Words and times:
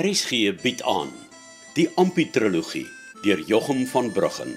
RSG 0.00 0.54
bied 0.62 0.80
aan 0.88 1.10
die 1.76 1.84
Amputrologie 2.00 2.86
deur 3.20 3.40
Jochum 3.44 3.82
van 3.90 4.06
Bruggen. 4.16 4.54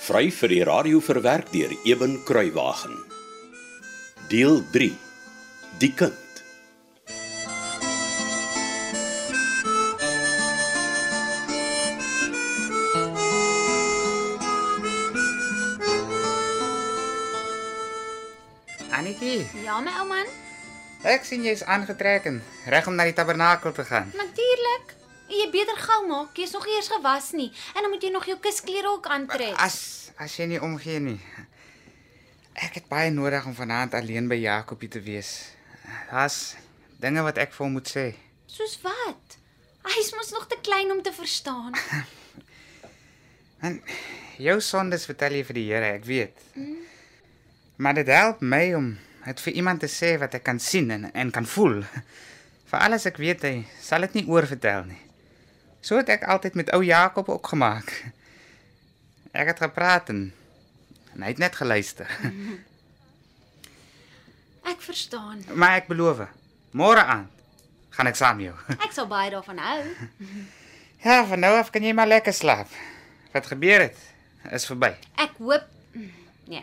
Vry 0.00 0.30
vir 0.32 0.48
die 0.48 0.62
radio 0.64 1.02
verwerk 1.04 1.50
deur 1.52 1.74
Eben 1.84 2.16
Kruiwagen. 2.24 2.96
Deel 4.32 4.62
3. 4.72 4.88
Die 5.84 5.92
kind. 5.92 6.16
Annetjie, 18.88 19.44
Ja, 19.60 19.82
my 19.84 19.92
ou 20.00 20.08
man. 20.08 20.39
Ek 21.02 21.24
sien 21.24 21.44
jy's 21.44 21.62
aangetrek 21.64 22.26
en 22.30 22.40
reg 22.66 22.86
om 22.86 22.94
na 22.98 23.06
die 23.08 23.16
tabernakel 23.16 23.72
te 23.72 23.84
gaan. 23.84 24.10
Natuurlik. 24.16 24.96
Jy 25.30 25.46
beter 25.54 25.78
gou 25.78 26.00
maak. 26.08 26.34
Jy's 26.36 26.52
nog 26.56 26.66
eers 26.66 26.90
gewas 26.90 27.30
nie 27.38 27.50
en 27.74 27.84
dan 27.84 27.90
moet 27.92 28.02
jy 28.02 28.10
nog 28.10 28.26
jou 28.26 28.38
kusklere 28.42 28.90
ook 28.90 29.06
aantrek. 29.06 29.54
As 29.56 30.10
as 30.20 30.36
jy 30.36 30.50
nie 30.50 30.60
omgee 30.60 31.00
nie. 31.00 31.20
Ek 32.60 32.74
het 32.76 32.88
baie 32.90 33.10
nodig 33.14 33.46
om 33.46 33.54
vanaand 33.56 33.94
alleen 33.94 34.28
by 34.28 34.36
Jakobie 34.36 34.90
te 34.92 35.00
wees. 35.00 35.52
Daar's 36.10 36.56
dinge 37.00 37.22
wat 37.24 37.38
ek 37.40 37.54
vir 37.56 37.64
hom 37.64 37.78
moet 37.78 37.88
sê. 37.88 38.10
Soos 38.50 38.76
wat? 38.84 39.38
Hy's 39.86 40.10
mos 40.12 40.34
nog 40.34 40.44
te 40.50 40.58
klein 40.60 40.90
om 40.92 41.02
te 41.02 41.12
verstaan. 41.12 41.72
En 43.60 43.74
jou 44.40 44.54
sondes 44.64 45.02
vertel 45.04 45.34
jy 45.36 45.42
vir 45.44 45.56
die 45.58 45.64
Here, 45.68 45.88
ek 45.98 46.06
weet. 46.08 46.38
Maar 47.76 47.98
dit 47.98 48.08
help 48.08 48.40
my 48.40 48.62
om 48.72 48.86
dit 49.24 49.40
vir 49.40 49.52
iemand 49.60 49.80
te 49.80 49.88
sê 49.90 50.14
wat 50.20 50.34
ek 50.34 50.44
kan 50.46 50.58
sien 50.58 50.90
en 50.90 51.10
en 51.12 51.30
kan 51.30 51.46
voel. 51.46 51.82
Vir 52.70 52.78
alles 52.80 53.06
ek 53.10 53.18
weet 53.20 53.42
hy 53.46 53.54
sal 53.82 54.06
dit 54.06 54.20
nie 54.20 54.26
oorvertel 54.30 54.86
nie. 54.88 55.00
So 55.82 55.96
het 55.96 56.08
ek 56.12 56.26
altyd 56.28 56.54
met 56.60 56.72
ou 56.76 56.82
Jakob 56.84 57.28
ook 57.28 57.52
gemaak. 57.52 57.92
Ek 59.32 59.52
het 59.52 59.62
gepraat 59.62 60.10
en, 60.12 60.32
en 61.14 61.22
hy 61.22 61.32
het 61.32 61.38
net 61.40 61.56
geluister. 61.56 62.10
Ek 64.70 64.82
verstaan. 64.84 65.40
Maar 65.56 65.80
ek 65.80 65.86
beloof, 65.88 66.20
môre 66.76 67.00
aand 67.00 67.30
gaan 67.96 68.10
ek 68.10 68.18
saam 68.18 68.42
jou. 68.44 68.52
Ek 68.84 68.92
sal 68.94 69.08
baie 69.10 69.30
daarvan 69.32 69.58
hou. 69.58 69.80
Ja, 71.00 71.22
van 71.24 71.40
nou 71.40 71.54
af 71.56 71.70
kan 71.72 71.80
jy 71.80 71.94
maar 71.96 72.10
lekker 72.10 72.34
slaap. 72.36 72.68
Wat 73.32 73.46
gebeur 73.48 73.86
het 73.86 73.96
is 74.52 74.66
verby. 74.68 74.90
Ek 75.16 75.38
hoop 75.40 75.64
nee. 76.44 76.60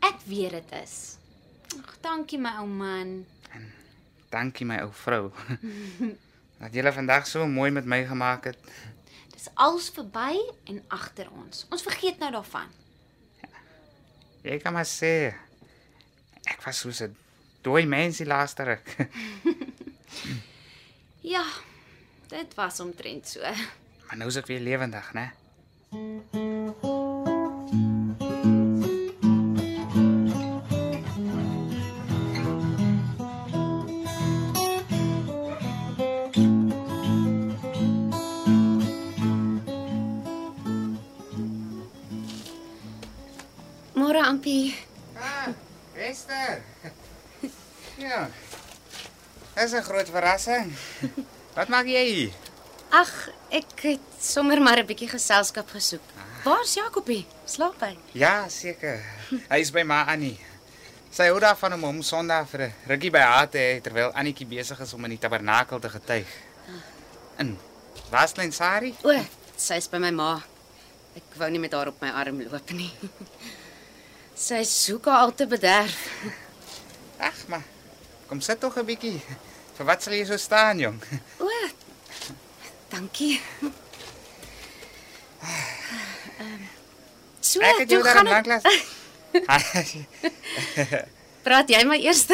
Ek 0.00 0.22
weet 0.24 0.54
dit 0.56 0.72
is. 0.78 0.94
Ag, 1.74 1.96
dankie 2.00 2.38
my 2.38 2.52
ou 2.60 2.66
man. 2.70 3.26
Dankie 4.30 4.66
my 4.66 4.78
ou 4.84 4.92
vrou. 4.92 5.32
Dat 6.60 6.72
jy 6.72 6.92
vandag 6.92 7.26
so 7.28 7.46
mooi 7.46 7.70
met 7.70 7.84
my 7.84 8.04
gemaak 8.08 8.44
het. 8.48 8.58
Dis 9.34 9.48
als 9.54 9.90
verby 9.92 10.38
en 10.64 10.80
agter 10.88 11.28
ons. 11.30 11.66
Ons 11.70 11.84
vergeet 11.84 12.18
nou 12.18 12.30
daarvan. 12.32 12.70
Jy 14.46 14.56
kan 14.62 14.72
maar 14.72 14.88
sê 14.88 15.34
ek 16.46 16.62
was 16.64 16.78
soos 16.80 17.02
'n 17.02 17.16
dooi 17.62 17.84
mens 17.86 18.22
die 18.22 18.26
laaste 18.26 18.62
ruk. 18.62 18.86
Ja, 21.26 21.42
dit 22.30 22.54
was 22.54 22.80
omtrent 22.80 23.26
so. 23.28 23.40
Maar 24.06 24.16
nou 24.16 24.28
is 24.30 24.36
ek 24.38 24.46
weer 24.46 24.60
lewendig, 24.62 25.08
né? 25.12 25.32
Esther. 46.26 46.62
Ja. 47.96 48.28
Dis 49.54 49.72
'n 49.72 49.80
groot 49.82 50.08
verrassing. 50.10 50.72
Wat 51.54 51.68
maak 51.68 51.86
jy 51.88 52.04
hier? 52.04 52.32
Ag, 52.92 53.30
ek 53.48 53.72
het 53.80 54.00
sommer 54.20 54.60
maar 54.60 54.76
'n 54.78 54.86
bietjie 54.86 55.08
geselskap 55.08 55.70
gesoek. 55.70 56.02
Waar's 56.44 56.74
Jakobie? 56.74 57.24
Slaap 57.44 57.80
hy? 57.80 57.96
Ja, 58.12 58.48
seker. 58.48 59.00
Hy 59.48 59.58
is 59.60 59.70
by 59.72 59.82
ma 59.82 60.04
Annie. 60.04 60.38
Sy 61.10 61.30
hou 61.32 61.40
daarvan 61.40 61.72
om 61.72 61.82
hom 61.82 62.02
Sondag 62.02 62.48
vir 62.48 62.60
'n 62.68 62.74
rukkie 62.86 63.10
by 63.10 63.18
haar 63.24 63.48
te 63.48 63.58
hê 63.58 63.80
terwyl 63.80 64.12
Annetjie 64.12 64.46
besig 64.46 64.80
is 64.80 64.92
om 64.92 65.04
in 65.04 65.10
die 65.10 65.18
tabernakel 65.18 65.78
te 65.80 65.88
getuig. 65.88 66.28
En 67.38 67.58
waar's 68.10 68.32
klein 68.32 68.52
Sari? 68.52 68.94
O, 69.02 69.24
sy's 69.56 69.88
by 69.88 69.96
my 69.98 70.10
ma. 70.10 70.42
Ek 71.16 71.22
wou 71.36 71.50
nie 71.50 71.60
met 71.60 71.72
haar 71.72 71.88
op 71.88 72.00
my 72.00 72.10
arm 72.10 72.42
loop 72.42 72.70
nie. 72.70 72.92
Sy 74.36 74.60
soek 74.68 75.06
haar 75.08 75.24
al 75.26 75.32
te 75.34 75.46
bederf. 75.48 75.96
Ag, 77.18 77.38
maar 77.48 77.62
kom 78.28 78.40
sit 78.44 78.60
tog 78.60 78.76
'n 78.76 78.84
bietjie. 78.84 79.20
Vir 79.76 79.86
wat 79.86 80.02
sal 80.02 80.12
jy 80.12 80.24
so 80.24 80.36
staan, 80.36 80.78
jong? 80.78 81.00
O, 81.40 81.48
dankie. 82.88 83.40
Ehm, 85.40 86.64
So, 87.40 87.60
Ek 87.60 87.78
het 87.78 87.90
jou 87.90 88.02
daar 88.02 88.24
dit. 88.24 88.32
lanklaas. 88.32 88.62
Praat 91.46 91.68
jy 91.70 91.84
maar 91.86 91.98
eers? 92.02 92.24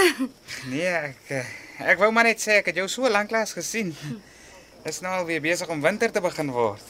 nee, 0.73 0.89
ek 0.89 1.29
eh, 1.29 1.47
ek 1.93 1.99
wou 2.01 2.09
maar 2.13 2.25
net 2.25 2.41
sê 2.41 2.57
ek 2.63 2.67
het 2.73 2.77
jou 2.81 2.89
so 2.89 3.05
lanklaas 3.11 3.53
gesien. 3.53 3.93
Is 4.89 5.01
nou 5.05 5.13
al 5.13 5.27
weer 5.29 5.41
besig 5.45 5.69
om 5.69 5.83
winter 5.85 6.09
te 6.11 6.21
begin 6.21 6.49
word. 6.51 6.81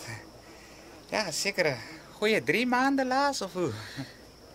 Ja, 1.10 1.26
seker 1.34 1.74
goeie 2.20 2.38
3 2.42 2.66
maande 2.66 3.04
laas 3.04 3.42
of 3.42 3.52
hoe? 3.52 3.72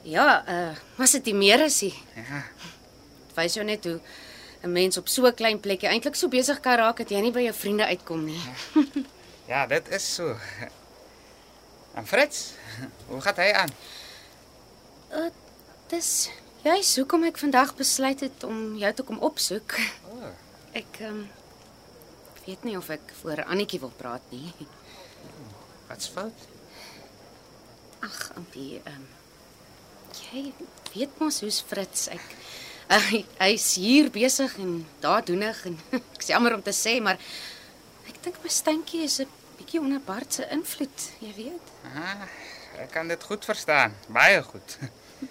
Ja, 0.07 0.27
uh, 0.47 0.75
was 0.95 1.11
dit 1.17 1.25
nie 1.31 1.35
meer 1.35 1.65
as 1.65 1.81
hy? 1.83 1.89
Ja. 2.15 2.43
Wys 3.35 3.57
jou 3.57 3.65
net 3.67 3.83
hoe 3.85 3.99
'n 4.63 4.71
mens 4.71 4.97
op 4.97 5.07
so 5.11 5.25
'n 5.27 5.33
klein 5.35 5.59
plekkie 5.59 5.89
eintlik 5.89 6.15
so 6.15 6.27
besig 6.27 6.59
kan 6.59 6.77
raak 6.79 6.97
dat 6.97 7.09
jy 7.11 7.19
nie 7.21 7.31
by 7.31 7.41
jou 7.43 7.53
vriende 7.53 7.85
uitkom 7.85 8.25
nie. 8.25 8.41
Ja, 9.47 9.65
dit 9.67 9.87
is 9.95 10.03
so. 10.15 10.35
En 11.95 12.05
Fritz, 12.07 12.51
hoe 13.07 13.21
gaan 13.21 13.35
hy 13.35 13.51
aan? 13.55 13.69
Uh, 15.11 15.29
dis 15.87 16.29
juis 16.63 16.95
hoekom 16.99 17.23
ek 17.23 17.37
vandag 17.37 17.71
besluit 17.75 18.19
het 18.19 18.43
om 18.43 18.75
jou 18.75 18.93
te 18.93 19.03
kom 19.03 19.19
opsoek. 19.23 19.77
O, 20.11 20.33
Ek 20.73 20.99
um, 20.99 21.29
weet 22.45 22.63
nie 22.63 22.75
of 22.77 22.89
ek 22.89 23.13
voor 23.21 23.43
Annetjie 23.47 23.79
wil 23.79 23.93
praat 23.97 24.21
nie. 24.31 24.51
wat's 25.87 26.07
fout? 26.07 26.47
Ag, 28.03 28.31
Ampie, 28.35 28.81
ehm 28.83 28.95
um, 28.95 29.07
jy 30.31 30.51
weet 30.93 31.19
mos 31.19 31.41
hoe's 31.43 31.61
Fritz. 31.61 32.07
Ek 32.13 32.23
uh, 32.89 33.01
hy, 33.11 33.23
hy's 33.39 33.67
hier 33.79 34.11
besig 34.13 34.57
en 34.63 34.79
daar 35.03 35.25
doenig 35.25 35.59
en 35.69 35.77
ek's 36.17 36.31
jammer 36.31 36.55
om 36.57 36.63
te 36.65 36.73
sê, 36.75 36.97
maar 37.03 37.19
ek 38.07 38.21
dink 38.23 38.39
my 38.43 38.51
standjie 38.51 39.03
is 39.07 39.19
'n 39.21 39.29
bietjie 39.57 39.81
onder 39.81 39.99
Bart 39.99 40.33
se 40.33 40.45
invloed, 40.53 41.09
jy 41.19 41.33
weet. 41.35 41.73
Ah, 41.95 42.27
ek 42.83 42.91
kan 42.93 43.07
dit 43.07 43.23
goed 43.23 43.45
verstaan, 43.45 43.95
baie 44.07 44.41
goed. 44.43 44.77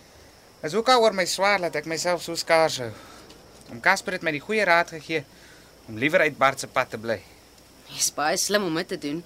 Is 0.66 0.74
ook 0.74 0.88
al 0.88 1.02
oor 1.04 1.14
my 1.14 1.26
swaar 1.28 1.60
dat 1.60 1.76
ek 1.76 1.86
myself 1.86 2.22
so 2.22 2.34
skaars 2.34 2.80
hou. 2.82 2.90
Om 3.70 3.80
Casper 3.80 4.16
het 4.16 4.24
my 4.26 4.32
die 4.34 4.42
goeie 4.42 4.64
raad 4.64 4.90
gegee 4.90 5.24
om 5.86 5.98
liewer 5.98 6.20
uit 6.26 6.38
Bart 6.38 6.60
se 6.60 6.66
pad 6.66 6.90
te 6.90 6.98
bly. 6.98 7.20
Jy's 7.86 8.10
baie 8.14 8.36
slim 8.36 8.64
om 8.66 8.74
dit 8.80 8.88
te 8.88 8.98
doen. 8.98 9.20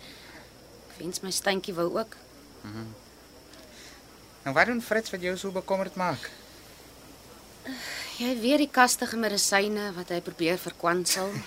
Ek 0.91 0.99
wens 1.00 1.22
my 1.25 1.32
standjie 1.32 1.75
wou 1.75 1.88
ook. 1.97 2.17
En 4.42 4.56
wat 4.56 4.66
doen 4.66 4.82
Fritz 4.82 5.12
wat 5.12 5.22
jou 5.22 5.37
so 5.37 5.52
bekommerd 5.54 5.96
maak? 6.00 6.31
Jy 8.20 8.34
weet 8.40 8.64
die 8.64 8.72
kastige 8.72 9.16
medisyne 9.20 9.90
wat 9.96 10.12
hy 10.12 10.20
probeer 10.25 10.60
verkwansel. 10.60 11.32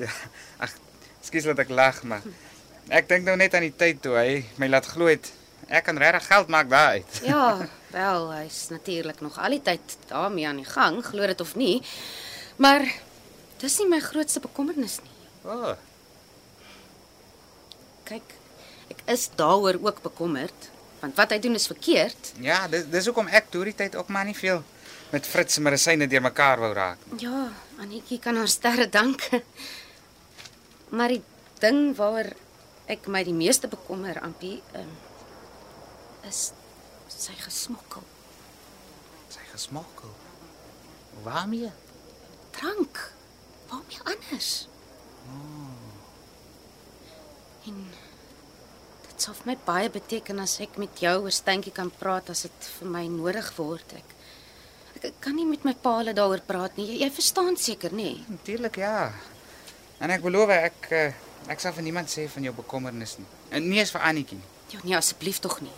Ja, 0.00 0.08
ag, 0.62 0.70
skus 1.20 1.44
dat 1.44 1.58
ek 1.60 1.72
lag, 1.74 1.98
maar 2.08 2.22
ek 2.88 3.08
dink 3.10 3.26
nou 3.26 3.34
net 3.36 3.52
aan 3.58 3.66
die 3.66 3.74
tyd 3.76 3.98
toe 4.00 4.14
hy 4.16 4.38
my 4.56 4.70
laat 4.70 4.86
glo 4.88 5.10
het 5.10 5.26
ek 5.68 5.84
kan 5.86 5.98
regtig 6.00 6.26
geld 6.30 6.48
maak 6.48 6.70
daaruit. 6.70 7.20
Ja, 7.26 7.66
wel, 7.98 8.30
hy's 8.32 8.68
natuurlik 8.72 9.20
nog 9.20 9.38
al 9.38 9.58
die 9.58 9.62
tyd 9.66 9.96
daarmee 10.08 10.48
aan 10.48 10.62
die 10.62 10.70
gang, 10.70 10.98
glo 11.04 11.26
dit 11.26 11.40
of 11.40 11.54
nie. 11.58 11.82
Maar 12.56 12.86
dis 13.60 13.78
nie 13.82 13.88
my 13.90 14.00
grootste 14.00 14.40
bekommernis 14.40 14.98
nie. 15.04 15.16
O, 15.44 15.54
oh, 15.54 15.76
Kyk, 18.10 18.34
ek 18.90 19.04
is 19.14 19.28
daaroor 19.38 19.78
ook 19.84 20.00
bekommerd, 20.02 20.70
want 21.00 21.16
wat 21.16 21.30
hy 21.34 21.38
doen 21.38 21.54
is 21.54 21.66
verkeerd. 21.66 22.32
ja, 22.40 22.66
dis 22.68 22.84
dis 22.92 23.06
hoekom 23.08 23.28
ek 23.28 23.50
toe 23.50 23.64
die 23.64 23.74
tyd 23.74 23.96
ook 23.96 24.08
maar 24.08 24.24
nie 24.28 24.36
veel 24.36 24.62
met 25.10 25.26
Fritz 25.26 25.54
se 25.54 25.60
medisyne 25.60 26.06
deurmekaar 26.06 26.60
wou 26.62 26.72
raak. 26.74 26.98
Ja, 27.18 27.48
Annetjie 27.80 28.18
kan 28.22 28.36
haar 28.36 28.48
sterre 28.48 28.88
dank. 28.88 29.24
Maar 30.90 31.08
die 31.08 31.22
ding 31.62 31.96
waaroor 31.96 32.32
ek 32.90 33.06
my 33.06 33.20
die 33.26 33.34
meeste 33.34 33.68
bekommer, 33.70 34.16
Ampie, 34.26 34.56
um, 34.74 34.88
is 36.26 36.52
sy 37.10 37.34
gesmokkel. 37.38 38.02
Sy 39.30 39.44
gesmokkel. 39.52 40.10
Waarmee? 41.22 41.70
Drank. 42.56 43.02
Waarmee 43.70 44.00
anders? 44.14 44.50
En 47.66 47.78
dit 49.20 49.26
sal 49.28 49.36
vir 49.36 49.50
my 49.50 49.56
baie 49.66 49.88
beteken 49.92 50.38
as 50.40 50.54
ek 50.64 50.78
met 50.80 51.00
jou 51.04 51.12
oor 51.26 51.34
Steentjie 51.34 51.74
kan 51.76 51.90
praat 51.92 52.30
as 52.32 52.46
dit 52.46 52.68
vir 52.78 52.88
my 52.88 53.02
nodig 53.12 53.48
word. 53.58 53.92
Ek 53.98 54.14
ek, 54.96 55.02
ek 55.10 55.18
kan 55.20 55.34
nie 55.36 55.44
met 55.44 55.64
my 55.68 55.74
pa 55.76 55.98
hulle 55.98 56.14
daaroor 56.16 56.40
praat 56.46 56.78
nie. 56.78 56.86
Jy, 56.88 57.02
jy 57.02 57.08
verstaan 57.12 57.58
seker, 57.60 57.92
nê? 57.92 58.14
Natuurlik 58.32 58.78
ja. 58.80 59.10
En 60.00 60.12
ek 60.14 60.24
beloof 60.24 60.52
ek 60.54 60.88
eh, 60.96 61.18
ek 61.52 61.60
sal 61.60 61.74
vir 61.76 61.84
niemand 61.84 62.08
sê 62.08 62.24
van 62.32 62.46
jou 62.48 62.54
bekommernis 62.56 63.18
nie. 63.20 63.28
En 63.52 63.66
nie 63.68 63.82
eens 63.82 63.92
vir 63.92 64.06
Annetjie 64.08 64.38
nie. 64.38 64.48
Ja, 64.72 64.80
nee, 64.86 64.96
asseblief 64.96 65.40
tog 65.44 65.58
nie. 65.60 65.74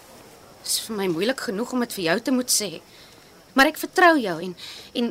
Dit 0.61 0.71
is 0.71 0.79
vir 0.87 1.01
my 1.01 1.09
moeilik 1.11 1.43
genoeg 1.49 1.73
om 1.75 1.83
dit 1.83 1.97
vir 1.99 2.05
jou 2.05 2.19
te 2.29 2.35
moet 2.37 2.55
sê. 2.55 2.69
Maar 3.59 3.73
ek 3.73 3.81
vertrou 3.83 4.13
jou 4.23 4.37
en 4.45 4.55
en 5.01 5.09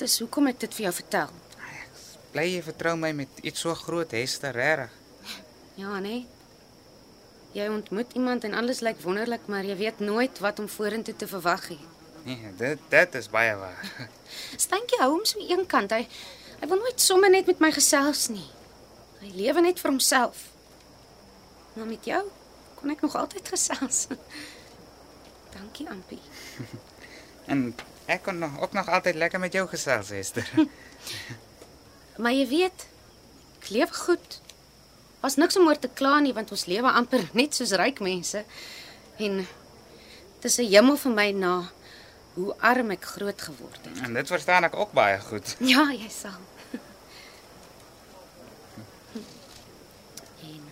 dis 0.00 0.14
hoekom 0.22 0.48
ek 0.48 0.64
dit 0.64 0.78
vir 0.78 0.88
jou 0.88 0.94
vertel. 1.02 1.36
Bly 2.32 2.46
jy 2.54 2.64
vertrou 2.64 2.96
my 3.00 3.12
met 3.20 3.44
iets 3.44 3.60
so 3.64 3.76
groot, 3.76 4.16
Hester, 4.16 4.56
regtig? 4.56 4.96
Ja, 5.76 6.00
nee. 6.00 6.24
Jy 7.56 7.68
ontmoet 7.72 8.12
iemand 8.12 8.44
en 8.44 8.54
alles 8.54 8.82
lyk 8.84 8.98
wonderlik, 9.00 9.46
maar 9.48 9.64
jy 9.64 9.76
weet 9.76 10.00
nooit 10.04 10.38
wat 10.44 10.58
om 10.60 10.68
vorentoe 10.68 11.14
te 11.16 11.28
verwag 11.30 11.68
nie. 11.72 11.84
Nee, 12.26 12.50
dit 12.58 12.82
dit 12.92 13.14
is 13.14 13.28
baie 13.32 13.54
waar. 13.56 13.92
Steentjie 14.64 14.98
hou 15.00 15.12
hom 15.14 15.24
so 15.24 15.40
eenkant. 15.40 15.94
Hy 15.94 16.04
hy 16.60 16.68
wil 16.68 16.80
nooit 16.82 17.00
sommer 17.00 17.32
net 17.32 17.48
met 17.48 17.62
my 17.64 17.70
gesels 17.72 18.26
nie. 18.32 18.44
Hy 19.22 19.32
lewe 19.38 19.64
net 19.64 19.80
vir 19.80 19.92
homself. 19.92 20.42
Maar 21.76 21.88
met 21.88 22.08
jou 22.08 22.22
kon 22.76 22.92
ek 22.92 23.04
nog 23.04 23.16
altyd 23.16 23.48
gesels. 23.54 24.06
Dankie, 25.56 25.88
Ampie. 25.88 26.20
En 27.46 27.60
ek 28.10 28.24
kon 28.26 28.40
nog 28.42 28.56
ook 28.58 28.72
nog 28.74 28.88
altyd 28.90 29.14
lekker 29.14 29.38
met 29.38 29.54
jou 29.54 29.62
gesels, 29.70 30.08
Hester. 30.10 30.48
Maar 32.18 32.34
jy 32.34 32.46
weet, 32.50 32.86
ek 33.60 33.68
lewe 33.70 33.94
goed. 33.94 34.40
Was 35.22 35.36
niks 35.36 35.56
om 35.56 35.66
oor 35.66 35.78
te 35.78 35.88
kla 35.88 36.18
nie 36.20 36.32
want 36.36 36.50
ons 36.50 36.66
lewe 36.66 36.90
amper 36.92 37.24
net 37.40 37.54
soos 37.54 37.72
ryk 37.72 38.00
mense. 38.00 38.44
En 39.18 39.46
dis 40.42 40.58
'n 40.58 40.68
hemel 40.70 40.96
vir 40.96 41.12
my 41.12 41.30
na 41.32 41.54
hoe 42.34 42.54
arm 42.60 42.90
ek 42.90 43.04
groot 43.04 43.40
geword 43.42 43.80
het. 43.84 44.02
En 44.04 44.14
dit 44.14 44.28
verstaan 44.28 44.64
ek 44.64 44.76
ook 44.76 44.92
baie 44.92 45.18
goed. 45.20 45.56
Ja, 45.72 45.88
jy 45.92 46.08
sal. 46.08 46.36
En 50.42 50.62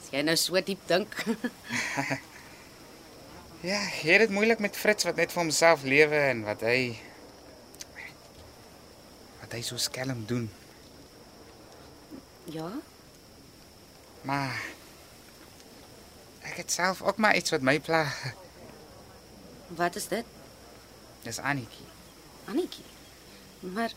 as 0.00 0.10
jy 0.12 0.22
nou 0.22 0.36
so 0.36 0.60
diep 0.60 0.82
dink, 0.88 1.14
Ja, 3.64 3.78
jy 4.04 4.12
het 4.12 4.20
dit 4.26 4.30
moeilik 4.30 4.58
met 4.60 4.76
Fritz 4.76 5.04
wat 5.08 5.16
net 5.16 5.32
vir 5.32 5.40
homself 5.40 5.82
lewe 5.88 6.18
en 6.30 6.42
wat 6.44 6.60
hy 6.60 6.98
wat 9.40 9.52
hy 9.56 9.60
so 9.64 9.76
skelm 9.80 10.26
doen. 10.28 10.50
ja, 12.52 12.68
Maar 14.24 14.60
ek 16.48 16.56
het 16.62 16.72
self 16.72 17.02
ook 17.02 17.16
maar 17.20 17.36
iets 17.36 17.50
wat 17.52 17.60
my 17.64 17.78
pla. 17.80 18.06
wat 19.68 19.96
is 19.96 20.08
dit? 20.08 20.24
Dis 21.22 21.38
Annetjie. 21.38 21.86
Annetjie. 22.48 22.84
Maar 23.60 23.92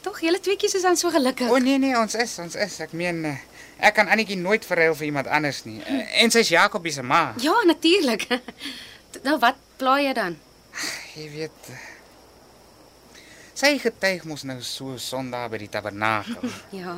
tog 0.00 0.20
julle 0.20 0.40
tweeetjies 0.40 0.74
is 0.74 0.82
dan 0.82 0.96
so 0.96 1.10
gelukkig. 1.10 1.48
O 1.48 1.54
oh, 1.56 1.60
nee 1.60 1.78
nee, 1.78 1.96
ons 1.98 2.14
is, 2.14 2.38
ons 2.38 2.54
is. 2.54 2.78
Ek 2.80 2.92
meen 2.92 3.24
eh, 3.24 3.36
ek 3.78 3.94
kan 3.96 4.08
Annetjie 4.08 4.36
nooit 4.36 4.64
verruil 4.64 4.94
vir 4.96 5.08
iemand 5.10 5.26
anders 5.26 5.64
nie. 5.64 5.80
Eh, 5.82 6.22
En 6.22 6.30
sy's 6.32 6.48
Jakobie 6.52 6.92
se 6.92 7.02
ma. 7.02 7.34
Ja, 7.40 7.54
natuurlik. 7.66 8.26
nou 9.26 9.38
wat 9.40 9.56
pla 9.80 9.98
jy 10.00 10.12
dan? 10.16 10.36
Jy 11.16 11.26
weet 11.32 11.72
sy 13.60 13.74
getuig 13.80 14.22
mos 14.24 14.44
nou 14.48 14.60
so 14.64 14.96
Sondag 14.96 15.50
by 15.52 15.58
die 15.64 15.68
tabernakel. 15.72 16.48
Ja, 16.80 16.96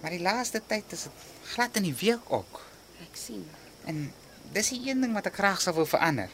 maar 0.00 0.10
die 0.14 0.22
laaste 0.22 0.62
tyd 0.66 0.90
is 0.92 1.06
dit 1.06 1.30
glad 1.54 1.76
in 1.78 1.86
die 1.86 1.94
week 1.94 2.30
ook. 2.32 2.60
ek 3.04 3.18
sien. 3.18 3.44
En 3.86 4.12
dis 4.54 4.68
die 4.74 4.88
een 4.88 5.00
ding 5.00 5.12
wat 5.14 5.28
ek 5.30 5.38
graag 5.38 5.60
sou 5.62 5.74
wou 5.76 5.86
verander. 5.86 6.30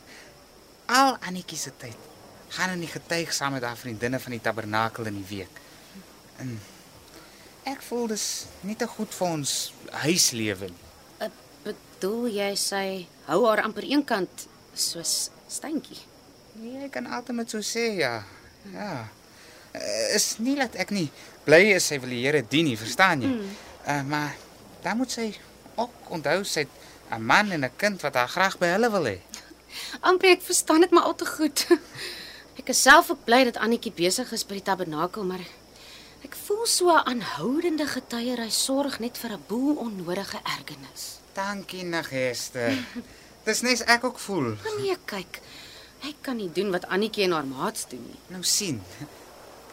Al 0.90 1.16
Annetjie 1.20 1.58
se 1.58 1.72
tyd 1.76 2.08
gaan 2.50 2.74
in 2.74 2.82
die 2.82 2.90
getuig 2.90 3.32
saam 3.34 3.54
met 3.54 3.62
haar 3.62 3.78
vriendinne 3.78 4.18
van 4.18 4.34
die 4.34 4.42
tabernakel 4.42 5.06
in 5.10 5.20
die 5.20 5.28
week. 5.28 5.60
En 6.42 6.56
ek 7.70 7.82
voel 7.86 8.08
dis 8.10 8.26
nie 8.66 8.74
te 8.78 8.88
goed 8.90 9.12
vir 9.14 9.36
ons 9.36 9.54
huislewe 10.02 10.70
nie. 10.72 10.88
Uh, 11.22 11.30
bedoel 11.66 12.26
jy 12.40 12.50
sy 12.58 12.84
hou 13.28 13.44
haar 13.46 13.62
amper 13.66 13.86
eenkant 13.86 14.48
soos 14.74 15.30
Steentjie? 15.50 15.98
Nee, 16.58 16.86
ek 16.86 16.94
kan 16.96 17.06
altyd 17.06 17.42
met 17.42 17.52
so 17.52 17.62
sê 17.66 17.90
ja. 18.00 18.20
Ja. 18.72 18.92
Uh, 19.70 20.14
is 20.16 20.32
nie 20.42 20.56
dat 20.58 20.74
ek 20.80 20.94
nie 20.94 21.08
bly 21.46 21.62
is 21.76 21.86
sy 21.92 22.00
wil 22.02 22.10
die 22.10 22.24
Here 22.24 22.42
dien 22.42 22.66
nie, 22.70 22.78
verstaan 22.78 23.22
jy? 23.22 23.30
Mm. 23.30 23.58
Uh, 23.84 24.02
maar 24.10 24.38
dan 24.82 24.96
moet 24.96 25.10
sy 25.10 25.34
ook 25.74 25.90
onthou 26.08 26.44
sy 26.44 26.60
het 26.60 26.74
'n 27.10 27.22
man 27.22 27.50
en 27.50 27.64
'n 27.64 27.76
kind 27.76 28.00
wat 28.02 28.14
haar 28.14 28.28
graag 28.28 28.58
by 28.58 28.66
hulle 28.66 28.90
wil 28.90 29.04
hê. 29.04 29.18
Amper 30.00 30.30
ek 30.30 30.42
verstaan 30.42 30.80
dit 30.80 30.90
maar 30.90 31.02
al 31.02 31.14
te 31.14 31.26
goed. 31.26 31.66
Ek 32.60 32.68
is 32.68 32.82
self 32.82 33.10
ook 33.10 33.24
bly 33.24 33.44
dat 33.44 33.56
Annetjie 33.56 33.92
besig 33.92 34.32
is 34.32 34.44
by 34.44 34.54
die 34.58 34.62
tabernakel, 34.62 35.24
maar 35.24 35.40
ek 36.24 36.34
voel 36.44 36.66
so 36.66 36.92
'n 36.92 37.06
aanhoudende 37.12 37.86
getuiery 37.86 38.50
sorg 38.50 38.98
net 38.98 39.16
vir 39.18 39.32
'n 39.32 39.44
boel 39.46 39.76
onnodige 39.76 40.40
ergernis. 40.44 41.20
Dankie, 41.32 41.84
Nagester. 41.84 42.76
Dis 43.44 43.60
net 43.60 43.80
ek 43.86 44.04
ook 44.04 44.18
voel. 44.18 44.56
Nee, 44.78 44.96
kyk. 45.04 45.40
Ek 46.02 46.16
kan 46.20 46.36
nie 46.36 46.52
doen 46.52 46.70
wat 46.70 46.86
Annetjie 46.86 47.24
en 47.24 47.32
haar 47.32 47.46
maats 47.46 47.88
doen 47.88 48.04
nie. 48.06 48.18
Nou 48.26 48.42
sien. 48.42 48.82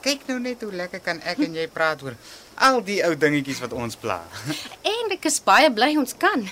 Kyk 0.07 0.27
nou 0.31 0.38
net 0.39 0.62
hoe 0.63 0.71
lekker 0.71 1.01
kan 1.04 1.18
ek 1.27 1.42
en 1.44 1.57
jy 1.57 1.65
praat 1.68 2.04
oor 2.06 2.15
al 2.68 2.80
die 2.86 3.01
ou 3.06 3.12
dingetjies 3.19 3.59
wat 3.63 3.75
ons 3.75 4.00
pla. 4.00 4.21
En 4.94 5.12
ek 5.15 5.27
is 5.30 5.39
baie 5.44 5.68
bly 5.71 5.94
ons 6.00 6.15
kan. 6.19 6.45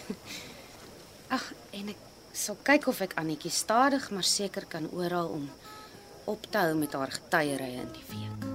Ag, 1.32 1.46
en 1.76 1.94
ek 1.96 2.04
sal 2.36 2.60
kyk 2.68 2.90
of 2.92 3.00
ek 3.06 3.16
Annetjie 3.20 3.52
stadig 3.52 4.10
maar 4.12 4.28
seker 4.28 4.68
kan 4.70 4.90
oral 4.92 5.32
om 5.40 5.48
op 6.26 6.52
te 6.52 6.68
hou 6.68 6.76
met 6.80 6.94
haar 7.00 7.16
getuierye 7.16 7.86
in 7.86 7.96
die 7.96 8.08
week. 8.12 8.55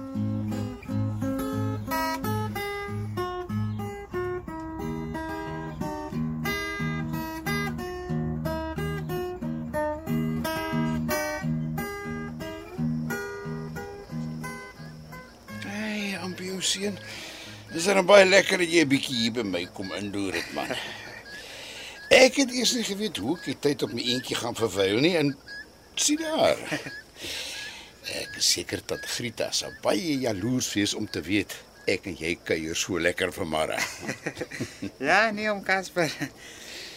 Jou 16.61 16.69
seun. 16.69 16.97
Dis 17.71 17.87
dan 17.87 18.05
baie 18.05 18.25
lekker 18.27 18.61
dat 18.61 18.69
jy 18.69 18.83
'n 18.83 18.91
bietjie 18.91 19.15
hier 19.15 19.31
by 19.31 19.43
my 19.43 19.65
kom 19.73 19.91
indoer 19.93 20.33
het, 20.33 20.53
man. 20.53 20.69
Ek 22.11 22.35
het 22.35 22.51
eers 22.51 22.73
nie 22.75 22.83
geweet 22.83 23.17
hoe 23.17 23.37
ek 23.37 23.45
die 23.45 23.59
tyd 23.59 23.83
op 23.83 23.93
my 23.93 24.01
eentjie 24.01 24.35
gaan 24.35 24.55
vervuil 24.55 24.99
nie 24.99 25.15
en 25.17 25.35
sien 25.95 26.19
daar. 26.19 26.57
Ek 28.01 28.37
is 28.37 28.51
seker 28.51 28.81
dat 28.85 29.05
Grita 29.05 29.51
sal 29.51 29.71
baie 29.81 30.19
jaloers 30.19 30.73
wees 30.73 30.93
om 30.93 31.07
te 31.07 31.21
weet 31.21 31.55
ek 31.87 32.05
en 32.05 32.17
jy 32.19 32.37
kuier 32.43 32.75
so 32.75 32.99
lekker 32.99 33.31
vanmôre. 33.31 33.79
ja, 34.99 35.31
nee 35.31 35.51
om 35.51 35.63
Casper. 35.63 36.11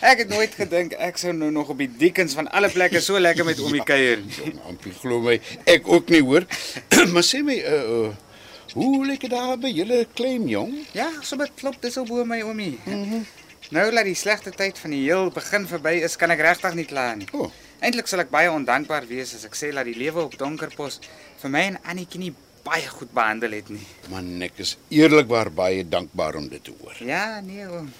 Ek 0.01 0.19
het 0.19 0.29
nooit 0.29 0.55
gedink 0.55 0.93
ek 0.93 1.17
sou 1.17 1.33
nou 1.33 1.51
nog 1.51 1.69
op 1.69 1.79
die 1.79 1.89
Dickens 1.89 2.35
van 2.35 2.51
alle 2.51 2.69
plekke 2.69 3.01
so 3.01 3.19
lekker 3.19 3.45
met 3.45 3.61
Oomie 3.61 3.85
kuier. 3.85 4.19
Jong, 4.19 4.61
amper 4.67 4.93
glo 4.93 5.21
my, 5.21 5.41
ek 5.65 5.87
ook 5.89 6.09
nie 6.09 6.23
hoor. 6.23 6.45
maar 7.15 7.23
sê 7.23 7.43
my, 7.43 7.57
uh, 7.63 7.83
uh 8.11 8.24
hoe 8.73 9.07
lyk 9.07 9.21
dit 9.21 9.31
daar 9.31 9.59
by 9.59 9.69
julle 9.69 10.07
klein 10.15 10.49
jong? 10.49 10.75
Ja, 10.93 11.11
so 11.23 11.37
dit 11.37 11.51
klop 11.61 11.81
dis 11.83 11.97
op 11.97 12.09
bo 12.09 12.25
my 12.25 12.41
Oomie. 12.43 12.79
Mm 12.85 13.03
-hmm. 13.11 13.27
Nou 13.71 13.91
dat 13.91 14.05
die 14.05 14.15
slegte 14.15 14.51
tyd 14.51 14.79
van 14.79 14.91
die 14.91 15.03
heel 15.03 15.31
begin 15.31 15.67
verby 15.67 15.95
is, 16.05 16.17
kan 16.17 16.31
ek 16.31 16.41
regtig 16.41 16.75
nie 16.75 16.85
kla 16.85 17.15
nie. 17.15 17.27
Oh, 17.33 17.51
Eintlik 17.81 18.07
sal 18.07 18.21
ek 18.21 18.31
baie 18.31 18.51
ondankbaar 18.53 19.07
wees 19.09 19.35
as 19.35 19.45
ek 19.45 19.55
sê 19.55 19.73
dat 19.75 19.85
die 19.85 19.97
lewe 19.97 20.23
op 20.23 20.39
Donkerpos 20.39 21.01
vir 21.43 21.51
my 21.51 21.61
en 21.61 21.79
Annetjie 21.83 22.21
nie 22.21 22.35
baie 22.65 22.89
goed 22.89 23.13
behandel 23.13 23.51
het 23.59 23.69
nie. 23.69 23.87
man, 24.09 24.43
ek 24.43 24.59
is 24.65 24.77
eerlikwaar 24.89 25.51
baie 25.53 25.85
dankbaar 25.89 26.35
om 26.41 26.49
dit 26.49 26.65
te 26.65 26.73
hoor. 26.81 26.97
Ja, 27.05 27.41
nee 27.41 27.67
oom. 27.69 27.93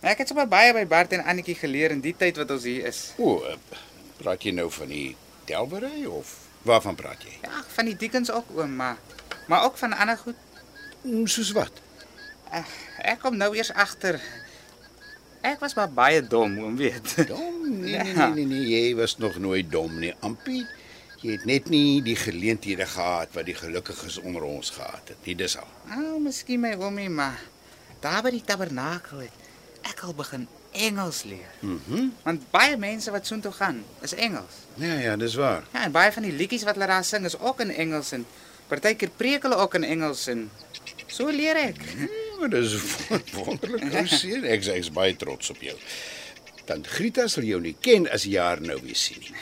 Ek 0.00 0.18
het 0.18 0.28
sommer 0.28 0.46
baie 0.48 0.72
by 0.72 0.86
Bart 0.86 1.12
en 1.12 1.24
Annetjie 1.24 1.54
geleer 1.58 1.90
in 1.90 2.00
die 2.00 2.14
tyd 2.16 2.36
wat 2.36 2.50
ons 2.50 2.64
hier 2.64 2.86
is. 2.86 3.12
O, 3.18 3.42
eh, 3.44 3.56
praat 4.22 4.44
jy 4.44 4.52
nou 4.52 4.70
van 4.70 4.88
die 4.88 5.16
Delbery 5.44 6.04
of 6.06 6.36
waarvan 6.62 6.94
praat 6.94 7.22
jy? 7.24 7.34
Ja, 7.42 7.64
van 7.74 7.84
die 7.90 7.96
Dickens 7.96 8.30
ook 8.30 8.52
oom, 8.56 8.76
maar 8.76 8.96
maar 9.48 9.64
ook 9.64 9.76
van 9.80 9.92
ander 9.96 10.16
goed. 10.18 10.36
Mm, 11.02 11.26
Soos 11.26 11.50
wat? 11.56 11.72
Ek, 12.50 12.68
ek 13.04 13.18
kom 13.24 13.36
nou 13.36 13.50
eers 13.56 13.72
agter. 13.72 14.20
Ek 15.44 15.60
was 15.62 15.74
maar 15.78 15.90
baie 15.92 16.22
dom, 16.26 16.56
oom 16.58 16.76
weet. 16.76 17.14
Dom? 17.28 17.54
Nee, 17.68 17.96
nee, 18.02 18.14
Ja. 18.14 18.26
nee, 18.32 18.44
nee, 18.44 18.58
nee, 18.58 18.68
jy 18.88 18.94
was 18.98 19.18
nog 19.18 19.38
nooit 19.38 19.70
dom 19.70 19.98
nie, 20.00 20.14
Ampie. 20.20 20.64
Jy 21.22 21.32
het 21.34 21.44
net 21.50 21.68
nie 21.70 22.02
die 22.02 22.16
geleenthede 22.16 22.86
gehad 22.86 23.32
wat 23.34 23.44
die 23.48 23.54
gelukkiges 23.58 24.18
onder 24.22 24.42
ons 24.46 24.70
gehad 24.70 25.08
het. 25.10 25.16
Nie 25.26 25.34
dis 25.36 25.56
al. 25.58 25.66
Nou, 25.90 26.20
miskien 26.22 26.60
my 26.62 26.74
oomie, 26.78 27.08
maar 27.10 27.40
daar 28.00 28.22
by 28.22 28.30
die 28.36 28.42
tabernakel 28.46 29.24
het 29.26 29.90
ek 29.90 30.02
al 30.06 30.14
begin 30.14 30.46
Engels 30.78 31.22
leer. 31.26 31.50
Mhm. 31.64 32.10
Want 32.22 32.44
baie 32.54 32.76
mense 32.78 33.10
wat 33.10 33.26
soontoe 33.26 33.52
gaan, 33.52 33.80
is 34.04 34.14
Engels. 34.14 34.60
Ja, 34.78 34.94
ja, 34.94 35.16
dis 35.16 35.34
waar. 35.34 35.64
Ja, 35.72 35.84
en 35.88 35.92
baie 35.94 36.12
van 36.12 36.22
die 36.22 36.32
liedjies 36.38 36.62
wat 36.66 36.74
hulle 36.78 36.86
daar 36.86 37.04
sing 37.04 37.24
is 37.26 37.38
ook 37.38 37.60
in 37.66 37.70
Engels 37.74 38.12
en 38.12 38.26
partykeer 38.68 39.10
preek 39.16 39.42
hulle 39.46 39.56
ook 39.56 39.74
in 39.80 39.84
Engels 39.84 40.26
en 40.32 40.48
so 41.06 41.30
leer 41.32 41.56
ek. 41.68 41.82
Maar 42.38 42.52
dis 42.52 42.74
'n 43.10 43.22
wonderlike 43.34 43.96
ou 43.98 44.06
seun. 44.06 44.44
Ek 44.46 44.62
sê 44.62 44.76
ek's 44.78 44.92
baie 44.94 45.16
trots 45.18 45.50
op 45.50 45.58
jou. 45.58 45.74
Dan 46.70 46.84
Grieta 46.86 47.26
sal 47.26 47.42
jou 47.42 47.58
nie 47.60 47.74
ken 47.80 48.06
as 48.14 48.28
jy 48.28 48.38
haar 48.38 48.60
nou 48.62 48.78
weer 48.82 48.94
sien 48.94 49.18
nie. 49.18 49.34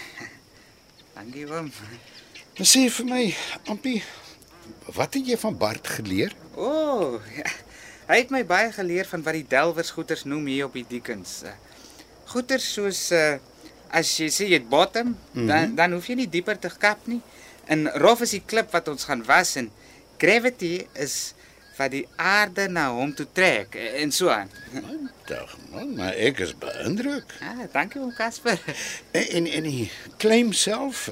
Dankie 1.13 1.45
oom. 1.45 1.69
Maar 2.57 2.69
sê 2.71 2.87
vir 2.89 3.07
my, 3.11 3.23
Ampie, 3.69 4.01
wat 4.97 5.19
het 5.19 5.29
jy 5.29 5.37
van 5.37 5.59
Bart 5.61 5.89
geleer? 5.99 6.33
O, 6.55 6.71
oh, 6.71 7.29
ja. 7.37 7.51
hy 8.09 8.19
het 8.23 8.33
my 8.33 8.41
baie 8.49 8.73
geleer 8.73 9.05
van 9.11 9.25
wat 9.27 9.37
die 9.37 9.47
delwers 9.49 9.93
goeters 9.93 10.25
noem 10.25 10.47
hier 10.49 10.71
op 10.71 10.79
die 10.79 10.87
Dickens. 10.89 11.43
Uh, 11.45 11.53
Goeters 12.33 12.67
soos 12.73 13.01
uh, 13.15 13.37
as 13.95 14.11
jy 14.19 14.29
sê 14.33 14.49
jy 14.49 14.59
het 14.59 14.69
bottom, 14.69 15.13
mm 15.13 15.17
-hmm. 15.33 15.47
dan 15.47 15.75
dan 15.75 15.93
hoef 15.93 16.09
jy 16.09 16.17
nie 16.23 16.31
dieper 16.31 16.59
te 16.59 16.71
kap 16.79 17.07
nie. 17.07 17.21
En 17.67 17.89
rough 17.99 18.23
is 18.23 18.37
die 18.37 18.43
klip 18.47 18.71
wat 18.75 18.89
ons 18.89 19.09
gaan 19.09 19.25
was 19.27 19.57
en 19.61 19.71
gravity 20.21 20.87
is 20.93 21.35
wat 21.77 21.93
die 21.93 22.07
aarde 22.17 22.69
na 22.73 22.87
hom 22.95 23.13
toe 23.15 23.27
trek 23.37 23.77
en 23.77 24.13
so 24.15 24.31
aan. 24.33 24.51
Dag 25.29 25.53
man, 25.73 25.93
maar 25.99 26.17
ek 26.17 26.41
is 26.47 26.55
beïndruk. 26.57 27.37
Ah, 27.45 27.67
dankie 27.73 28.01
oom 28.01 28.15
Casper. 28.17 28.61
En 29.13 29.27
en, 29.41 29.49
en 29.59 29.69
die 29.69 29.91
claim 30.23 30.53
self 30.57 31.09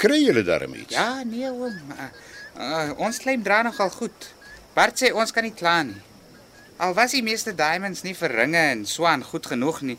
kry 0.00 0.22
julle 0.24 0.42
daarmee 0.42 0.86
iets? 0.86 0.96
Ja, 0.96 1.22
nee 1.28 1.50
oom. 1.50 1.76
Uh, 1.94 2.08
uh, 2.58 2.86
ons 2.98 3.20
claim 3.22 3.42
dra 3.46 3.60
nogal 3.66 3.92
goed. 3.94 4.30
Bart 4.74 4.98
sê 4.98 5.12
ons 5.12 5.34
kan 5.34 5.46
nie 5.46 5.54
kla 5.54 5.82
nie. 5.86 6.00
Al 6.80 6.96
was 6.96 7.12
die 7.12 7.22
meeste 7.22 7.52
diamonds 7.54 8.02
nie 8.06 8.16
vir 8.16 8.32
ringe 8.40 8.64
en 8.72 8.86
so 8.88 9.04
aan 9.06 9.22
goed 9.26 9.46
genoeg 9.46 9.84
nie 9.84 9.98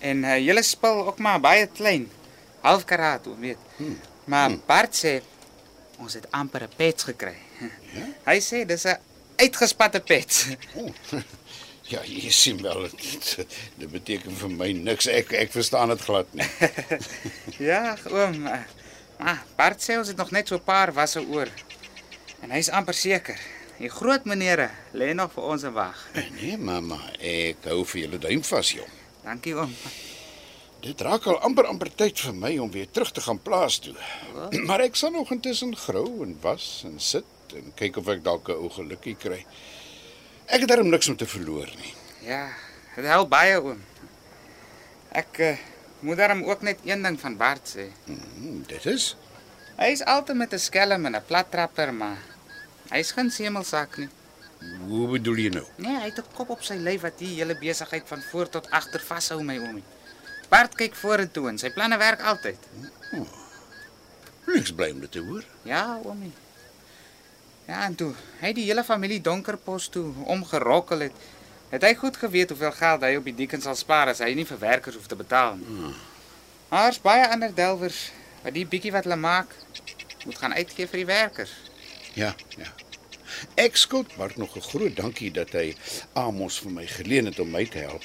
en 0.00 0.24
uh, 0.24 0.38
julle 0.40 0.62
spil 0.64 1.06
ook 1.06 1.18
maar 1.18 1.40
baie 1.40 1.66
klein. 1.66 2.08
Half 2.64 2.84
karaat, 2.88 3.26
oom 3.28 3.40
weet. 3.40 3.60
Hmm. 3.76 3.98
Maar 4.30 4.48
hmm. 4.48 4.62
Bart 4.66 4.94
sê 4.94 5.18
ons 5.98 6.14
het 6.14 6.26
amper 6.30 6.62
'n 6.62 6.76
pets 6.76 7.02
gekry. 7.10 7.36
Ja? 7.92 8.06
Hy 8.30 8.38
sê 8.40 8.64
dis 8.66 8.86
'n 8.86 8.98
uitgespatte 9.36 10.00
pets. 10.00 10.46
Oh. 10.74 11.22
Ja, 11.90 12.04
jy 12.06 12.30
sien 12.30 12.62
wel 12.62 12.82
dit, 12.82 13.36
dit 13.74 13.90
beteken 13.90 14.36
vir 14.36 14.50
my 14.50 14.68
niks. 14.72 15.08
Ek 15.10 15.32
ek 15.34 15.50
verstaan 15.50 15.90
dit 15.90 16.00
glad 16.00 16.28
nie. 16.38 16.46
ja, 17.70 17.96
oom. 18.06 18.46
Maar 19.18 19.42
Bart 19.56 19.82
sê 19.82 19.98
ons 19.98 20.08
het 20.08 20.16
nog 20.16 20.30
net 20.30 20.48
so 20.48 20.54
'n 20.54 20.62
paar 20.62 20.92
wasse 20.92 21.20
oor. 21.20 21.50
En 22.40 22.50
hy's 22.50 22.70
amper 22.70 22.94
seker. 22.94 23.40
Die 23.78 23.90
groot 23.90 24.24
menere 24.24 24.70
lê 24.92 25.12
nog 25.14 25.32
vir 25.32 25.42
ons 25.42 25.62
en 25.62 25.72
wag. 25.72 25.98
Nee, 26.38 26.56
mamma, 26.56 27.00
ek 27.18 27.64
hou 27.64 27.82
vir 27.84 28.00
julle 28.02 28.18
duim 28.18 28.44
vas, 28.44 28.70
jong. 28.70 28.92
Dankie 29.24 29.56
oom. 29.56 29.74
Dit 30.80 31.00
raak 31.04 31.26
al 31.28 31.36
amper 31.44 31.66
amper 31.68 31.90
tyd 31.92 32.20
vir 32.24 32.36
my 32.36 32.50
om 32.64 32.70
weer 32.72 32.88
terug 32.88 33.10
te 33.12 33.20
gaan 33.20 33.38
plaas 33.44 33.78
toe. 33.84 33.92
Wat? 34.32 34.54
Maar 34.64 34.86
ek 34.86 34.96
sal 34.96 35.12
nog 35.12 35.32
intussen 35.34 35.74
grou 35.76 36.22
en 36.24 36.32
was 36.40 36.68
en 36.88 36.96
sit 36.96 37.54
en 37.58 37.72
kyk 37.76 37.98
of 38.00 38.08
ek 38.08 38.22
dalk 38.24 38.48
'n 38.48 38.56
ou 38.56 38.70
gelukkie 38.72 39.16
kry. 39.16 39.44
Ek 40.46 40.64
het 40.64 40.68
darem 40.68 40.88
niks 40.88 41.08
om 41.08 41.16
te 41.16 41.26
verloor 41.26 41.68
nie. 41.76 41.92
Ja, 42.24 42.48
dit 42.96 43.04
help 43.04 43.28
baie 43.28 43.60
oom. 43.60 43.82
Ek 45.12 45.38
uh, 45.38 45.56
moet 46.00 46.16
darem 46.16 46.42
ook 46.44 46.62
net 46.62 46.78
een 46.84 47.02
ding 47.02 47.20
van 47.20 47.36
Bart 47.36 47.76
sê. 47.76 47.90
Hmm, 48.06 48.64
dit 48.66 48.86
is 48.86 49.16
hy 49.76 49.92
is 49.96 50.04
altyd 50.04 50.36
met 50.36 50.52
'n 50.54 50.58
skelm 50.58 51.06
en 51.06 51.16
'n 51.16 51.26
plat 51.26 51.50
trapper, 51.50 51.94
maar 51.94 52.18
hy's 52.90 53.12
geen 53.12 53.30
semelsak 53.30 53.96
nie. 53.98 54.08
Hoe 54.88 55.08
bedoel 55.08 55.36
jy 55.36 55.48
nou? 55.48 55.66
Nee, 55.76 55.96
hy 55.96 56.08
het 56.08 56.18
'n 56.18 56.34
kop 56.34 56.50
op 56.50 56.62
sy 56.62 56.74
lyf 56.74 57.00
wat 57.00 57.18
die 57.18 57.34
hele 57.36 57.54
besigheid 57.54 58.08
van 58.08 58.22
voor 58.22 58.48
tot 58.48 58.70
agter 58.70 59.00
vashou 59.00 59.42
my 59.42 59.58
oomie. 59.58 59.84
Bart 60.50 60.74
kyk 60.74 60.96
vorentoe 60.98 61.48
en 61.48 61.58
sy 61.62 61.70
planne 61.70 61.96
werk 62.00 62.22
altyd. 62.26 62.68
Oh. 63.14 63.26
Niks 64.50 64.72
bly 64.74 64.90
om 64.90 65.00
dit 65.04 65.12
te 65.14 65.22
hoor. 65.22 65.44
Ja, 65.62 66.00
oomie. 66.04 66.32
Ja, 67.68 67.84
en 67.84 67.94
toe 67.94 68.10
hy 68.40 68.50
die 68.56 68.64
hele 68.66 68.82
familie 68.84 69.20
Donkerpos 69.22 69.88
toe 69.94 70.08
omgerokkel 70.34 71.06
het, 71.06 71.26
het 71.70 71.84
hy 71.86 71.92
goed 71.94 72.16
geweet 72.18 72.50
hoeveel 72.50 72.72
geld 72.74 73.06
hy 73.06 73.12
op 73.20 73.28
die 73.30 73.36
dieken 73.44 73.62
sal 73.62 73.78
spaar 73.78 74.10
as 74.10 74.22
hy 74.24 74.32
nie 74.34 74.46
vir 74.48 74.58
werkers 74.58 74.98
hoef 74.98 75.06
te 75.06 75.18
betaal 75.18 75.60
nie. 75.60 75.68
Hmm. 75.70 75.94
Daar's 76.70 76.98
baie 77.02 77.28
ander 77.30 77.54
delwers 77.54 78.08
wat 78.42 78.54
die 78.56 78.66
bietjie 78.66 78.94
wat 78.94 79.06
hulle 79.06 79.18
maak 79.20 79.54
moet 80.26 80.38
gaan 80.38 80.54
uitgee 80.58 80.90
vir 80.90 81.04
die 81.04 81.10
werkers. 81.12 81.54
Ja, 82.18 82.34
ja. 82.58 82.72
Ek 83.54 83.78
skuld 83.78 84.16
maar 84.18 84.34
nog 84.36 84.56
'n 84.56 84.66
groot 84.66 84.96
dankie 84.96 85.30
dat 85.30 85.54
hy 85.54 85.76
Amos 86.12 86.58
vir 86.58 86.72
my 86.72 86.86
geleen 86.86 87.30
het 87.30 87.38
om 87.38 87.50
my 87.50 87.64
te 87.66 87.78
help. 87.78 88.04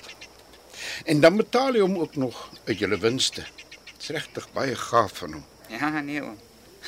En 1.06 1.20
dan 1.20 1.38
betaal 1.38 1.74
hy 1.74 1.84
hom 1.84 1.98
ook 1.98 2.16
nog 2.16 2.50
uit 2.66 2.80
julle 2.80 2.98
winste. 2.98 3.44
Dit's 3.86 4.10
regtig 4.10 4.48
baie 4.54 4.76
gaaf 4.76 5.18
van 5.18 5.34
hom. 5.40 5.46
Ja, 5.68 5.90
nee 6.02 6.22
oom. 6.22 6.38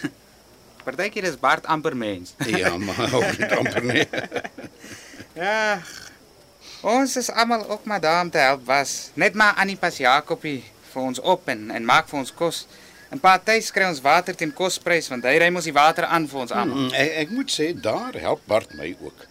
Partykeer 0.85 1.23
is 1.23 1.39
Bart 1.39 1.65
amper 1.65 1.97
mens. 1.97 2.33
ja, 2.61 2.77
maar 2.77 3.13
ook 3.13 3.37
nie 3.37 3.51
amper 3.55 3.83
nie. 3.83 4.07
ja. 5.33 5.81
Ons 6.81 7.15
is 7.17 7.31
almal 7.31 7.69
ook 7.69 7.85
maar 7.85 7.99
daar 8.01 8.21
om 8.21 8.29
te 8.29 8.37
help 8.37 8.65
was. 8.65 9.09
Net 9.13 9.33
maar 9.33 9.53
Annie 9.57 9.77
pas 9.77 9.97
Jakobie 9.97 10.63
vir 10.91 11.01
ons 11.01 11.19
op 11.19 11.47
en 11.47 11.71
en 11.71 11.85
maak 11.85 12.09
vir 12.09 12.19
ons 12.19 12.33
kos. 12.33 12.67
'n 13.11 13.19
Paar 13.23 13.39
tyd 13.43 13.71
kry 13.71 13.87
ons 13.87 14.01
water 14.03 14.35
teen 14.35 14.51
kosprys 14.53 15.07
want 15.07 15.23
hy 15.23 15.37
ry 15.39 15.47
mos 15.49 15.63
die 15.67 15.73
water 15.75 16.05
aan 16.05 16.27
vir 16.27 16.39
ons 16.43 16.51
almal. 16.51 16.77
Mm, 16.87 16.93
ek, 16.93 17.11
ek 17.23 17.29
moet 17.31 17.51
sê 17.51 17.71
daar 17.73 18.17
help 18.19 18.41
Bart 18.51 18.73
my 18.75 18.91
ook. 19.01 19.25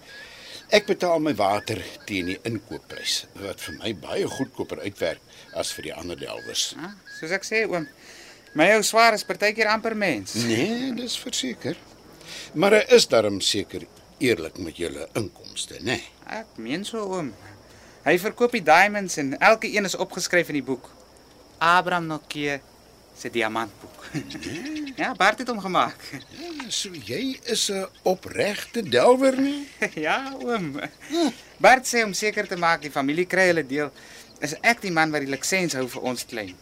Ek 0.75 0.89
betaal 0.89 1.21
my 1.23 1.31
water 1.39 1.79
teen 2.09 2.27
die 2.33 2.39
inkoopprys 2.49 3.21
wat 3.39 3.61
vir 3.63 3.77
my 3.79 3.93
baie 4.03 4.27
goedkoper 4.27 4.81
uitwerk 4.83 5.23
as 5.55 5.71
vir 5.77 5.91
die 5.91 5.95
ander 5.95 6.19
delwers. 6.19 6.73
Ja, 6.75 6.91
soos 7.21 7.35
ek 7.37 7.47
sê 7.47 7.63
oom, 7.71 7.87
my 8.59 8.73
ou 8.75 8.83
swaar 8.87 9.15
is 9.15 9.23
partykeer 9.27 9.71
amper 9.71 9.95
mens. 9.95 10.35
Nee, 10.49 10.91
dis 10.99 11.15
verseker. 11.23 11.79
Maar 12.59 12.81
hy 12.81 12.83
is 12.99 13.07
darm 13.07 13.39
seker 13.39 13.87
eerlik 14.19 14.59
met 14.59 14.79
julle 14.81 15.07
inkomste, 15.15 15.79
né? 15.85 16.01
Nee. 16.01 16.13
Ek 16.41 16.59
meen 16.59 16.83
so 16.85 17.05
oom. 17.15 17.31
Hy 18.07 18.17
verkoop 18.23 18.57
die 18.59 18.65
diamonds 18.67 19.21
en 19.23 19.37
elke 19.39 19.71
een 19.71 19.87
is 19.87 19.95
opgeskryf 19.95 20.51
in 20.51 20.59
die 20.59 20.67
boek. 20.67 20.91
Abraham 21.63 22.11
Nokie 22.11 22.59
se 23.19 23.31
diamantboek. 23.31 24.05
ja, 25.01 25.15
Bart 25.15 25.39
het 25.39 25.49
hom 25.49 25.61
gemaak. 25.61 26.03
Ja, 26.37 26.69
so 26.69 26.91
jy 26.93 27.39
is 27.45 27.71
'n 27.71 27.87
opregte 28.03 28.83
delwer 28.83 29.41
nie? 29.41 29.69
ja, 30.07 30.33
oom. 30.43 30.81
Bart 31.57 31.89
sê 31.89 32.05
om 32.05 32.13
seker 32.13 32.47
te 32.47 32.57
maak 32.57 32.83
die 32.83 32.91
familie 32.91 33.27
kry 33.27 33.49
hulle 33.53 33.67
deel, 33.67 33.91
is 34.41 34.55
ek 34.61 34.83
die 34.85 34.93
man 34.93 35.11
wat 35.11 35.25
die 35.25 35.33
lisens 35.33 35.73
hou 35.73 35.87
vir 35.89 36.03
ons 36.03 36.27
klein. 36.27 36.57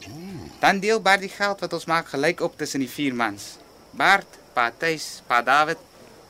Dan 0.60 0.80
deel 0.80 1.02
Bart 1.02 1.20
die 1.20 1.32
geld 1.32 1.60
wat 1.60 1.72
ons 1.72 1.88
maak 1.90 2.08
gelyk 2.14 2.40
op 2.40 2.58
tussen 2.58 2.80
die 2.80 2.90
vier 2.90 3.14
mans. 3.14 3.58
Bart, 3.90 4.38
Pa 4.54 4.70
Tuis, 4.70 5.22
Pa 5.26 5.42
David 5.42 5.78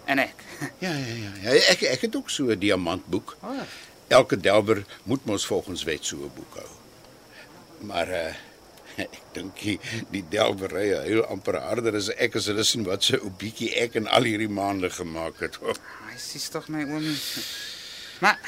en 0.06 0.18
ek. 0.18 0.40
ja, 0.84 0.92
ja, 0.92 1.14
ja. 1.14 1.32
ja 1.42 1.58
ek 1.72 1.82
ek 1.82 2.08
het 2.08 2.16
ook 2.16 2.30
so 2.30 2.48
'n 2.48 2.58
diamantboek. 2.58 3.36
Oh. 3.42 3.60
Elke 4.08 4.36
delwer 4.36 4.84
moet 5.04 5.24
mos 5.24 5.46
volgens 5.46 5.84
wet 5.84 6.04
so 6.04 6.16
'n 6.16 6.32
boek 6.34 6.54
hou. 6.56 6.72
Maar 7.80 8.08
uh 8.08 8.34
Ek 9.04 9.20
dink 9.34 9.58
die, 9.58 9.78
die 10.14 10.22
delwery 10.30 10.90
heel 10.92 11.24
amper 11.26 11.58
harder 11.58 11.96
as 11.98 12.10
ek 12.14 12.36
as 12.38 12.46
hulle 12.50 12.64
sien 12.66 12.84
wat 12.86 13.02
se 13.02 13.18
'n 13.18 13.32
bietjie 13.40 13.72
ek 13.84 13.96
in 13.98 14.06
al 14.06 14.28
hierdie 14.28 14.50
maande 14.50 14.90
gemaak 14.90 15.40
het. 15.42 15.58
Hy 15.58 15.72
oh. 15.72 16.18
sies 16.18 16.48
tog 16.48 16.68
my 16.68 16.84
oom. 16.86 17.08
Maar 18.22 18.38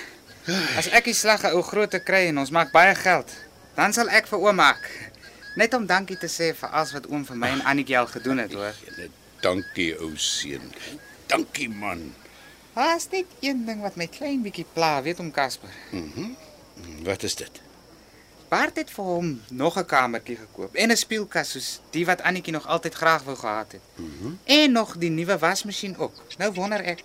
as 0.79 0.87
ek 0.95 1.11
die 1.11 1.19
slag 1.19 1.43
'n 1.43 1.57
ou 1.59 1.63
grootte 1.67 1.99
kry 1.99 2.29
en 2.31 2.39
ons 2.39 2.55
maak 2.55 2.71
baie 2.71 2.95
geld, 2.95 3.33
dan 3.75 3.93
sal 3.93 4.09
ek 4.09 4.31
vir 4.31 4.39
oom 4.39 4.57
maak. 4.63 4.87
Net 5.57 5.75
om 5.75 5.87
dankie 5.87 6.19
te 6.21 6.29
sê 6.29 6.53
vir 6.55 6.69
alles 6.71 6.93
wat 6.93 7.07
oom 7.11 7.25
vir 7.25 7.37
my 7.37 7.49
en 7.49 7.65
Annetjie 7.65 8.07
gedoen 8.07 8.39
het, 8.39 8.53
hoor. 8.53 8.75
Net 8.97 9.11
dankie 9.41 9.97
ou 9.99 10.13
seun. 10.17 10.73
Dankie 11.27 11.69
man. 11.69 12.15
Haas 12.77 13.09
net 13.11 13.27
een 13.41 13.65
ding 13.67 13.81
wat 13.81 13.97
my 13.97 14.07
klein 14.07 14.43
bietjie 14.45 14.67
pla, 14.73 15.03
weet 15.03 15.19
om 15.19 15.31
Casper. 15.33 15.73
Mhm. 15.91 16.37
Mm 16.77 17.05
wat 17.05 17.23
is 17.23 17.35
dit? 17.35 17.66
Bart 18.49 18.77
het 18.77 18.91
vir 18.91 19.05
hom 19.05 19.43
nog 19.51 19.79
'n 19.79 19.85
kamertjie 19.85 20.37
gekoop 20.37 20.75
en 20.75 20.91
'n 20.91 20.97
speelkas 20.97 21.51
soos 21.51 21.81
die 21.91 22.07
wat 22.07 22.23
Annetjie 22.23 22.53
nog 22.53 22.67
altyd 22.67 22.95
graag 22.95 23.23
wou 23.23 23.37
gehad 23.37 23.73
het. 23.73 23.81
Mhm. 23.95 24.25
Mm 24.25 24.39
en 24.45 24.73
nog 24.73 24.97
die 24.97 25.11
nuwe 25.11 25.39
wasmasjien 25.39 25.99
ook. 25.99 26.13
Nou 26.39 26.53
wonder 26.53 26.81
ek, 26.81 27.03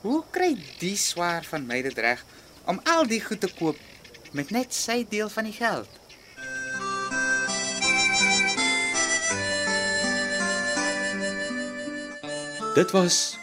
hoe 0.00 0.22
kry 0.30 0.56
die 0.78 0.96
swaar 0.96 1.44
van 1.44 1.66
my 1.66 1.82
dit 1.82 1.98
reg 1.98 2.24
om 2.64 2.80
al 2.84 3.06
die 3.06 3.24
goed 3.24 3.40
te 3.40 3.52
koop 3.58 3.76
met 4.32 4.50
net 4.50 4.74
sy 4.74 5.06
deel 5.08 5.28
van 5.28 5.44
die 5.44 5.52
geld? 5.52 5.88
Dit 12.74 12.90
was 12.90 13.38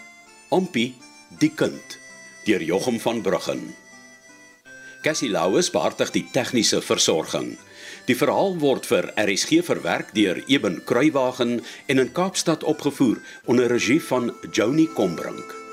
Ompie 0.49 0.95
die 1.39 1.51
kind 1.51 1.97
deur 2.45 2.63
Jochum 2.63 2.99
van 2.99 3.21
Bruggen. 3.21 3.75
Cassie 5.05 5.29
Louws 5.29 5.67
behartig 5.69 6.09
die 6.15 6.23
tegniese 6.33 6.79
versorging. 6.81 7.51
Die 8.07 8.15
verhaal 8.17 8.55
word 8.63 8.87
vir 8.89 9.11
RSG 9.21 9.59
verwerk 9.67 10.09
deur 10.17 10.39
Eben 10.49 10.79
Kruiwagen 10.89 11.59
en 11.85 12.01
in 12.01 12.09
Kaapstad 12.17 12.65
opgevoer 12.65 13.21
onder 13.45 13.69
regie 13.69 14.01
van 14.01 14.33
Joni 14.49 14.89
Combrink. 14.97 15.64